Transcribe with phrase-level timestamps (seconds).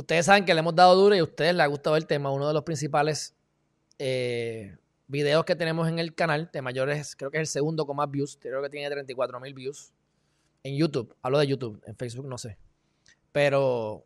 [0.00, 2.30] ustedes saben que le hemos dado duro y a ustedes les ha gustado el tema.
[2.30, 3.34] Uno de los principales
[3.98, 4.76] eh,
[5.06, 8.10] videos que tenemos en el canal de mayores, creo que es el segundo con más
[8.10, 8.38] views.
[8.40, 9.92] Creo que tiene 34 mil views
[10.62, 11.14] en YouTube.
[11.22, 12.56] Hablo de YouTube, en Facebook no sé.
[13.32, 14.04] Pero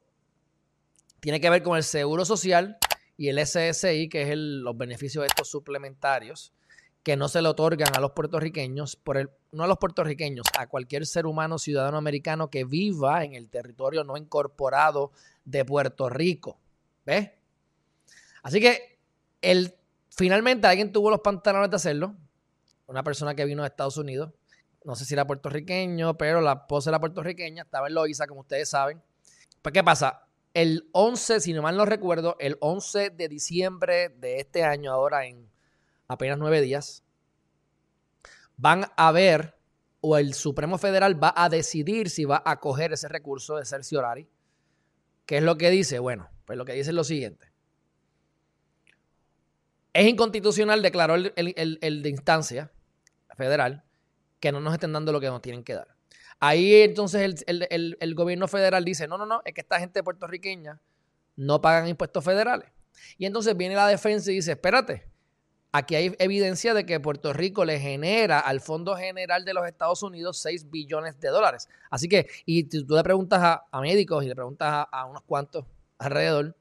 [1.21, 2.77] tiene que ver con el seguro social
[3.17, 6.53] y el SSI, que es los beneficios de estos suplementarios
[7.05, 10.67] que no se le otorgan a los puertorriqueños, por el, no a los puertorriqueños, a
[10.67, 15.13] cualquier ser humano ciudadano americano que viva en el territorio no incorporado
[15.45, 16.59] de Puerto Rico.
[17.05, 17.31] ¿Ves?
[18.43, 18.99] Así que
[19.43, 19.75] el,
[20.09, 22.17] finalmente alguien tuvo los pantalones de hacerlo.
[22.87, 24.33] Una persona que vino de Estados Unidos.
[24.83, 27.65] No sé si era puertorriqueño, pero la esposa era puertorriqueña.
[27.65, 29.03] Estaba en Loiza, como ustedes saben.
[29.61, 30.27] Pues, ¿qué pasa?
[30.55, 35.27] El 11, si no mal no recuerdo, el 11 de diciembre de este año, ahora
[35.27, 35.54] en
[36.09, 37.05] apenas nueve días,
[38.57, 39.55] van a ver,
[40.01, 44.29] o el Supremo Federal va a decidir si va a coger ese recurso de cerciorari.
[45.27, 45.99] ¿Qué es lo que dice?
[45.99, 47.51] Bueno, pues lo que dice es lo siguiente.
[49.93, 52.71] Es inconstitucional, declaró el, de instancia
[53.37, 53.85] federal,
[54.41, 55.95] que no nos estén dando lo que nos tienen que dar.
[56.41, 60.81] Ahí entonces el, el, gobierno federal dice, no, no, no, es que esta gente puertorriqueña
[61.37, 62.71] no pagan impuestos federales.
[63.17, 65.09] Y entonces viene la defensa y dice, espérate,
[65.77, 70.05] Aquí hay evidencia de que Puerto Rico le genera al Fondo General de los Estados
[70.05, 71.69] Unidos 6 billones de dólares.
[71.91, 75.65] Así que, y tú le preguntas a, médicos y le preguntas a, unos cuantos
[75.99, 76.57] alrededor,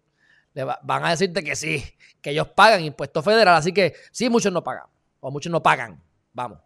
[0.56, 1.84] van a decirte que sí,
[2.24, 3.60] que ellos pagan impuestos federales.
[3.60, 4.88] Así que sí, muchos no pagan,
[5.20, 6.02] o muchos no pagan,
[6.34, 6.58] vamos,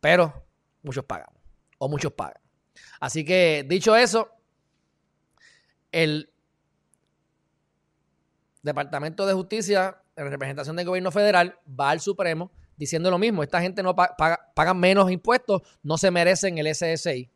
[0.00, 0.46] pero
[0.84, 1.30] muchos pagan,
[1.78, 2.40] o muchos pagan.
[3.00, 4.30] Así que, dicho eso,
[5.90, 6.32] el
[8.62, 13.42] Departamento de Justicia en representación del gobierno federal, va al Supremo diciendo lo mismo.
[13.42, 17.30] Esta gente no paga, menos impuestos, no se merecen el SSI.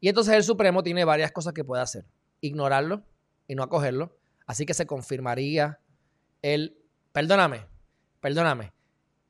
[0.00, 2.04] Y entonces el Supremo tiene varias cosas que puede hacer.
[2.40, 3.02] Ignorarlo
[3.46, 4.16] y no acogerlo.
[4.46, 5.80] Así que se confirmaría
[6.42, 6.76] el...
[7.12, 7.66] Perdóname,
[8.20, 8.72] perdóname.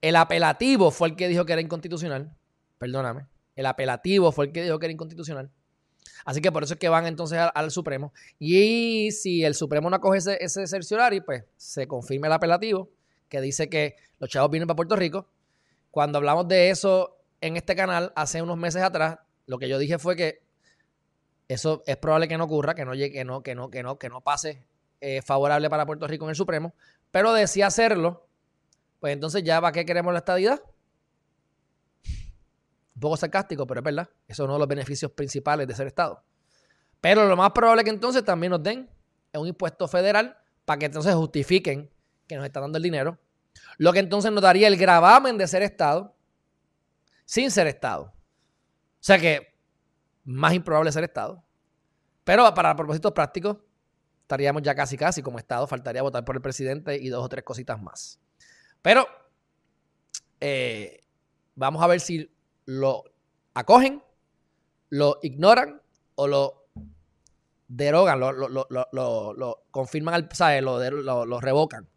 [0.00, 2.34] El apelativo fue el que dijo que era inconstitucional.
[2.78, 3.26] Perdóname.
[3.54, 5.50] El apelativo fue el que dijo que era inconstitucional.
[6.24, 8.12] Así que por eso es que van entonces al, Supremo.
[8.38, 10.64] Y si el Supremo no acoge ese, ese
[11.24, 12.90] pues se confirma el apelativo
[13.32, 15.26] que dice que los chavos vienen para Puerto Rico.
[15.90, 19.98] Cuando hablamos de eso en este canal hace unos meses atrás, lo que yo dije
[19.98, 20.42] fue que
[21.48, 23.98] eso es probable que no ocurra, que no llegue, que no, que no, que no,
[23.98, 24.66] que no pase
[25.00, 26.74] eh, favorable para Puerto Rico en el Supremo.
[27.10, 28.28] Pero decía hacerlo,
[29.00, 30.60] pues entonces ya para qué queremos la estadidad
[32.94, 34.10] un poco sarcástico, pero es verdad.
[34.28, 36.22] Eso es uno de los beneficios principales de ser Estado.
[37.00, 38.90] Pero lo más probable es que entonces también nos den
[39.32, 41.90] un impuesto federal para que entonces justifiquen
[42.26, 43.18] que nos están dando el dinero.
[43.78, 46.14] Lo que entonces nos daría el gravamen de ser Estado
[47.24, 48.04] sin ser Estado.
[48.04, 49.54] O sea que
[50.24, 51.42] más improbable ser Estado.
[52.24, 53.58] Pero para propósitos prácticos,
[54.22, 55.66] estaríamos ya casi casi como Estado.
[55.66, 58.20] Faltaría votar por el presidente y dos o tres cositas más.
[58.80, 59.06] Pero
[60.40, 61.04] eh,
[61.54, 62.34] vamos a ver si
[62.64, 63.04] lo
[63.54, 64.02] acogen,
[64.88, 65.80] lo ignoran
[66.14, 66.68] o lo
[67.68, 70.62] derogan, lo, lo, confirman, al, ¿sabes?
[70.62, 71.88] Lo, revocan.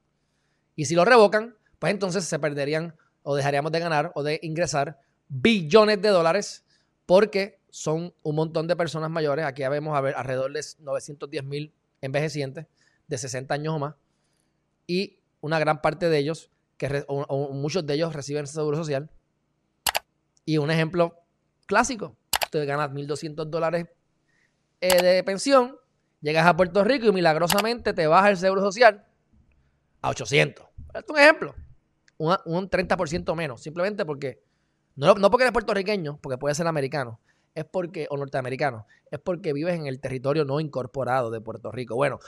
[0.75, 4.99] Y si lo revocan, pues entonces se perderían o dejaríamos de ganar o de ingresar
[5.27, 6.65] billones de dólares
[7.05, 9.45] porque son un montón de personas mayores.
[9.45, 12.67] Aquí vemos a ver alrededor de 910 mil envejecientes
[13.07, 13.95] de 60 años o más.
[14.87, 17.05] Y una gran parte de ellos, que
[17.51, 19.09] muchos de ellos reciben seguro social,
[20.45, 21.19] y un ejemplo
[21.65, 22.15] clásico,
[22.51, 23.87] tú ganas 1.200 dólares
[24.81, 25.75] eh, de pensión,
[26.21, 29.05] llegas a Puerto Rico y milagrosamente te baja el seguro social
[30.05, 30.65] a 800.
[30.93, 31.55] Esto es un ejemplo.
[32.17, 34.41] Un, 30% menos, simplemente porque,
[34.95, 37.19] no, no porque eres puertorriqueño, porque puedes ser americano,
[37.55, 41.95] es porque, o norteamericano, es porque vives en el territorio no incorporado de Puerto Rico.
[41.95, 42.19] Bueno.